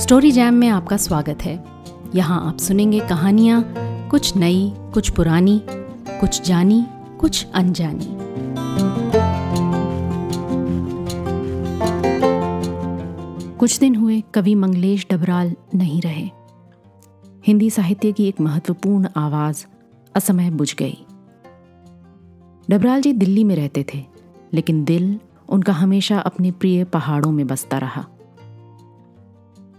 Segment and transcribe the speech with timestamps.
[0.00, 1.64] Story jam में आपका स्वागत है।
[2.14, 3.74] यहाँ आप सुनेंगे कहानियाँ,
[4.08, 5.62] कुछ नई, कुछ पुरानी,
[6.20, 6.86] कुछ जानी,
[7.20, 8.06] कुछ अनजानी।
[13.56, 16.30] कुछ दिन हुए कवि मंगलेश डबराल नहीं रहे।
[17.46, 19.66] हिंदी साहित्य की एक महत्वपूर्ण आवाज़
[20.14, 20.98] असमय बुझ गई।
[22.70, 24.04] डबराल जी दिल्ली में रहते थे,
[24.52, 28.06] लेकिन दिल उनका हमेशा अपने प्रिय पहाड़ों में बसता रहा।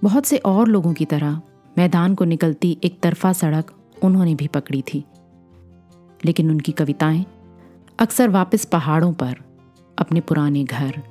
[0.03, 1.41] बहुत से और लोगों की तरह
[1.77, 3.73] मैदान को निकलती एक तरफा सड़क
[4.03, 5.05] उन्होंने भी पकड़ी थी।
[6.25, 7.25] लेकिन उनकी कविताएँ
[7.99, 9.37] अक्सर वापस पहाड़ों पर
[9.97, 11.01] अपने पुराने घर,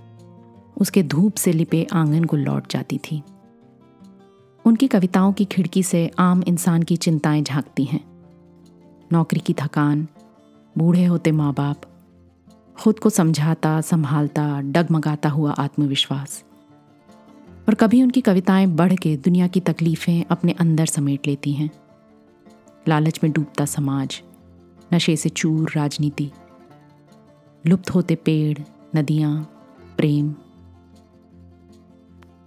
[0.77, 3.23] उसके धूप से लिपे आँगन को लौट जाती थी।
[4.65, 8.05] उनकी कविताओं की खिड़की से आम इंसान की चिंताएँ झांकती हैं।
[9.13, 10.09] नौकरी की थकान,
[10.79, 11.83] बूढ़े होते माँ बाप
[12.79, 16.45] खुद को समझाता, संभालता, डगमगाता हुआ आत्मविश्वास।
[17.71, 21.71] और कभी उनकी कविताएँ बढ़ के दुनिया की तकलीफें अपने अंदर समेट लेती हैं।
[22.89, 24.23] लालच में डूबता समाज,
[24.95, 26.31] नशे से चूर राजनीति,
[27.67, 28.59] लुप्त होते पेड़,
[28.97, 29.43] नदियाँ,
[29.97, 30.35] प्रेम।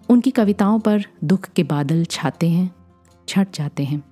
[0.09, 2.75] उनकी कविताओं पर दुख के बादल छाते हैं,
[3.27, 4.03] छट जाते हैं।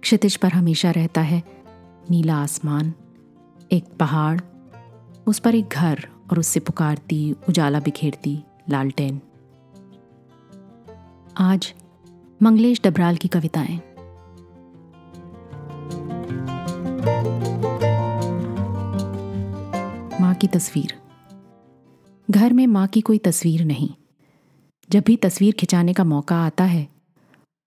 [0.00, 1.42] क्षितिज पर हमेशा रहता है
[2.10, 2.92] नीला आसमान,
[3.72, 4.40] एक पहाड़,
[5.26, 9.20] उस पर एक घर और उससे पुकारती, उजाला बिखेरती लालटेन।
[11.38, 11.74] आज
[12.42, 13.76] मंगलेश डबराल की कविताएँ।
[20.20, 20.94] माँ की तस्वीर।
[22.30, 23.90] घर में माँ की कोई तस्वीर नहीं।
[24.90, 26.88] जब भी तस्वीर खिंचाने का मौका आता है,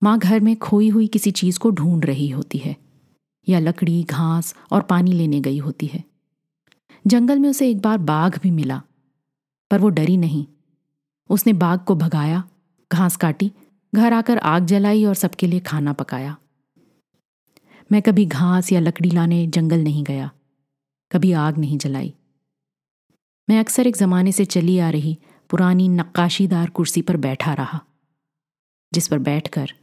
[0.03, 2.75] माँ घर में खोई हुई किसी चीज़ को ढूंढ रही होती है,
[3.49, 6.03] या लकड़ी, घास और पानी लेने गई होती है।
[7.07, 8.81] जंगल में उसे एक बार बाघ भी मिला,
[9.71, 10.45] पर वो डरी नहीं।
[11.29, 12.43] उसने बाघ को भगाया
[12.91, 13.51] घास काटी,
[13.93, 16.35] घर आकर आग जलाई और सबके लिए खाना पकाया।
[17.91, 20.29] मैं कभी घास या लकड़ी लाने जंगल नहीं गया,
[21.11, 22.13] कभी आग नहीं जलाई।
[23.47, 25.17] मैं अक्सर एक जमाने से चली आ रही
[25.49, 27.79] पुरानी नक्काशीदार कुर्सी पर बैठा रहा,
[28.91, 29.73] जिस पर बैठकर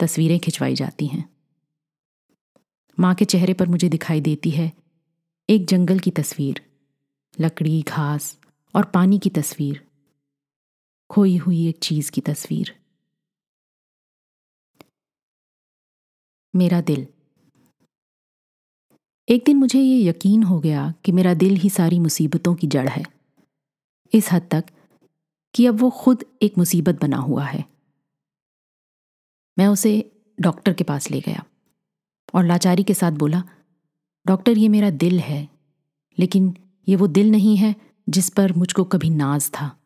[0.00, 1.24] तस्वीरें खिंचवाई जाती हैं।
[2.98, 4.72] माँ के चेहरे पर मुझे दिखाई देती है
[5.48, 6.60] एक जंगल की तस्वीर,
[7.40, 8.36] लकड़ी, घास
[8.74, 9.83] और पानी की तस्वीर।
[11.10, 12.80] खोई हुई एक चीज़ की तस्वीर।
[16.56, 17.06] मेरा दिल।
[19.28, 22.88] एक दिन मुझे ये यकीन हो गया कि मेरा दिल ही सारी मुसीबतों की जड़
[22.88, 23.02] है।
[24.14, 24.64] इस हद तक
[25.54, 27.64] कि अब वो खुद एक मुसीबत बना हुआ है।
[29.58, 31.44] मैं उसे डॉक्टर के पास ले गया
[32.34, 33.42] और लाचारी के साथ बोला,
[34.26, 35.48] डॉक्टर, ये मेरा दिल है,
[36.18, 36.56] लेकिन
[36.88, 37.74] ये वो दिल नहीं है
[38.08, 39.83] जिस पर मुझको कभी नाज था।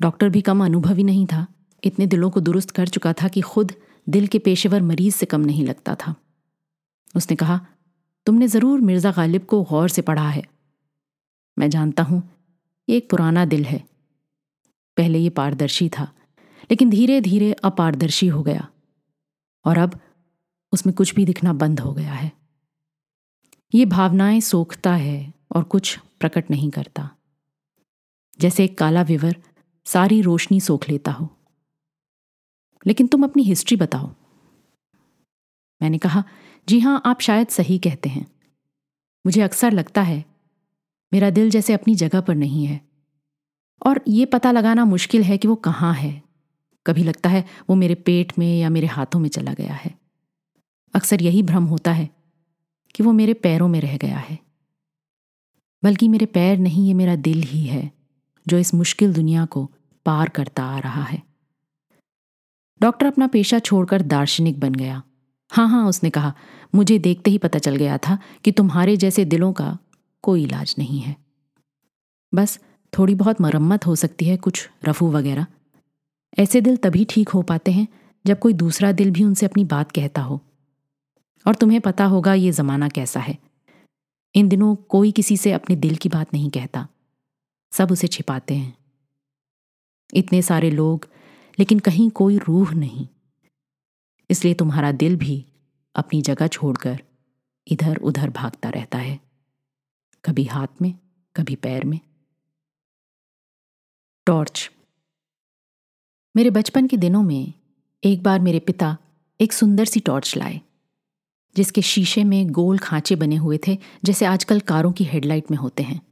[0.00, 1.46] डॉक्टर भी कम अनुभवी नहीं था।
[1.84, 3.72] इतने दिलों को दुरुस्त कर चुका था कि खुद
[4.08, 6.14] दिल के पेशेवर मरीज़ से कम नहीं लगता था।
[7.16, 7.66] उसने कहा,
[8.26, 10.42] तुमने ज़रूर मिर्ज़ा गालिब को गौर से पढ़ा है।
[11.58, 12.22] मैं जानता हूँ,
[12.88, 13.84] ये एक पुराना दिल है।
[14.96, 16.12] पहले ये पारदर्शी था,
[16.62, 18.68] लेकिन धीरे धीरे अपारदर्शी हो गया।
[19.64, 20.00] और अब
[20.72, 22.32] उसमें कुछ भी दिखना बंद हो गया है।
[23.74, 27.10] ये भावनाएँ सोखता है और कुछ प्रकट नहीं करता।
[28.40, 29.36] जैसे एक काला विवर
[29.86, 31.36] सारी रोशनी सोख लेता हो।
[32.86, 34.06] लेकिन तुम अपनी हिस्ट्री बताओ।
[35.82, 36.24] मैंने कहा,
[36.68, 38.26] जी हाँ, आप शायद सही कहते हैं।
[39.26, 40.24] मुझे अक्सर लगता है,
[41.12, 42.88] मेरा दिल जैसे अपनी जगह पर नहीं है।
[43.86, 46.22] और ये पता लगाना मुश्किल है कि वो कहाँ है।
[46.86, 49.98] कभी लगता है, वो मेरे पेट में या मेरे हाथों में चला गया है।
[50.94, 52.10] अक्सर यही भ्रम होता है
[52.94, 54.38] कि वो मेरे पैरों में रह गया है।
[55.84, 57.92] बल्कि मेरे पैर नहीं, ये मेरा दिल ही है,
[58.48, 59.70] जो इस मुश्किल दुनिया को
[60.06, 61.22] पार करता आ रहा है।
[62.82, 65.02] डॉक्टर अपना पेशा छोड़कर दार्शनिक बन गया।
[65.50, 66.34] हाँ हाँ उसने कहा,
[66.74, 69.78] मुझे देखते ही पता चल गया था कि तुम्हारे जैसे दिलों का
[70.22, 71.16] कोई इलाज नहीं है।
[72.34, 72.58] बस,
[72.98, 75.46] थोड़ी बहुत मरम्मत हो सकती है, कुछ रफू वगैरह।
[76.38, 77.88] ऐसे दिल तभी ठीक हो पाते हैं,
[78.26, 80.40] जब कोई दूसरा दिल भी उनसे अपनी बात कहता हो।
[81.46, 83.38] और तुम्हें पता होगा ये जमाना कैसा है।
[84.34, 86.88] इन दिनों कोई किसी से अपने दिल की बात नहीं कहता।
[87.72, 88.85] सब उसे छिपाते हैं।
[90.14, 91.08] इतने सारे लोग,
[91.58, 93.08] लेकिन कहीं कोई रूह नहीं।
[94.30, 95.46] इसलिए तुम्हारा दिल भी
[95.94, 97.02] अपनी जगह छोड़कर
[97.68, 99.20] इधर उधर भागता रहता है।
[100.24, 100.98] कभी हाथ में,
[101.36, 102.00] कभी पैर में।
[104.26, 104.70] टॉर्च।
[106.36, 107.52] मेरे बचपन के दिनों में
[108.04, 108.98] एक बार मेरे पिता
[109.40, 110.60] एक सुंदर सी टॉर्च लाए,
[111.56, 115.82] जिसके शीशे में गोल खांचे बने हुए थे, जैसे आजकल कारों की हेडलाइट में होते
[115.82, 116.05] हैं।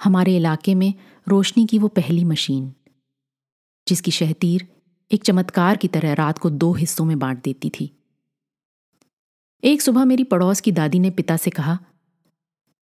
[0.00, 0.94] हमारे इलाके में
[1.28, 2.72] रोशनी की वो पहली मशीन,
[3.88, 4.66] जिसकी शहतीर
[5.10, 7.90] एक चमत्कार की तरह रात को दो हिस्सों में बांट देती थी।
[9.64, 11.78] एक सुबह मेरी पड़ोस की दादी ने पिता से कहा,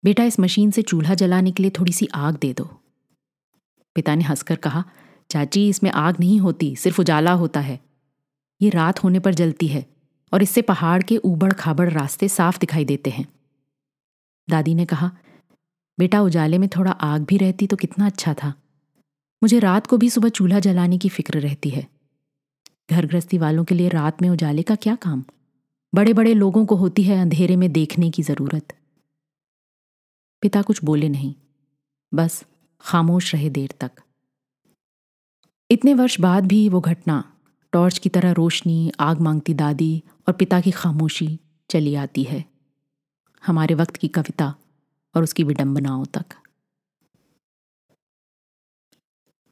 [0.04, 2.64] बेटा, इस मशीन से चूल्हा जलाने के लिए थोड़ी सी आग दे दो।
[3.96, 4.84] पिता ने हंसकर कहा,
[5.30, 7.80] चाची, इसमें आग नहीं होती, सिर्फ़ उजाला होता है।
[8.62, 9.86] ये रात होने पर जलती है
[10.34, 13.28] और इससे पहाड़ के ऊबड़ खाबड़ रास्ते साफ़ दिखाई देते हैं।
[14.50, 15.12] दादी ने कहा
[16.02, 18.54] बेटा उजाले में थोड़ा आग भी रहती तो कितना अच्छा था।
[19.44, 21.88] मुझे रात को भी सुबह चूल्हा जलाने की फ़िक्र रहती है।
[22.92, 25.24] घर गृहस्थी वालों के लिए रात में उजाले का क्या काम?
[25.96, 28.74] बड़े बड़े लोगों को होती है अंधेरे में देखने की ज़रूरत।
[30.42, 31.36] पिता कुछ बोले नहीं।
[32.14, 32.46] बस
[32.82, 33.92] खामोश रहे देर तक।
[35.72, 37.34] इतने वर्ष बाद भी वो घटना,
[37.72, 41.40] टॉर्च की तरह रोशनी, आग मांगती दादी और पिता की खामोशी
[41.70, 42.46] चली आती है।
[43.46, 44.56] हमारे वक्त की कविता।
[45.16, 46.36] और उसकी विडंबनाओं तक।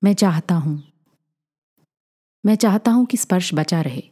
[0.02, 0.82] मैं चाहता हूँ,
[2.44, 4.04] मैं चाहता हूँ कि स्पर्श बचा रहे।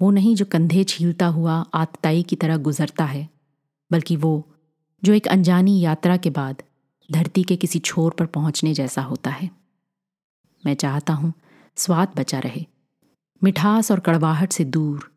[0.00, 3.28] वो नहीं जो कंधे छीलता हुआ आतताई की तरह गुजरता है,
[3.90, 4.42] बल्कि वो
[5.02, 6.62] जो एक अनजानी यात्रा के बाद
[7.10, 9.50] धरती के किसी छोर पर पहुँचने जैसा होता है।
[10.64, 11.32] मैं चाहता हूँ
[11.76, 12.66] स्वाद बचा रहे,
[13.42, 15.10] मिठास और कड़वाहट से दूर,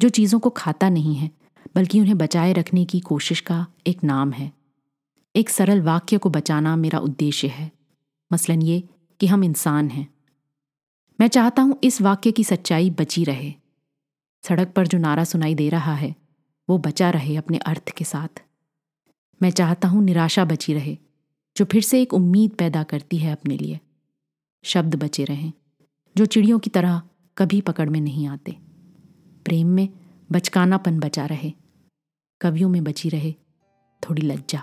[0.00, 1.30] जो चीज़ों को खाता नहीं है,
[1.74, 4.52] बल्कि उन्हें बचाए रखने की कोशिश का एक नाम है।
[5.36, 7.72] एक सरल वाक्य को बचाना मेरा उद्देश्य है।
[8.32, 8.88] मसलन ये
[9.20, 10.14] कि हम इंसान हैं।
[11.20, 13.54] मैं चाहता हूँ इस वाक्य की सच्चाई बची रहे।
[14.42, 16.14] सड़क पर जो नारा सुनाई दे रहा है,
[16.68, 18.42] वो बचा रहे अपने अर्थ के साथ।
[19.42, 20.98] मैं चाहता हूँ निराशा बची रहे,
[21.56, 23.80] जो फिर से एक उम्मीद पैदा करती है अपने लिए।
[24.64, 25.52] शब्द बचे रहें,
[26.16, 27.02] जो चिड़ियों की तरह
[27.38, 28.56] कभी पकड़ में नहीं आते।
[29.44, 29.88] प्रेम में
[30.32, 31.52] बचकानापन बचा रहे,
[32.40, 33.34] कवियों में बची रहे,
[34.02, 34.62] थोड़ी लज्जा।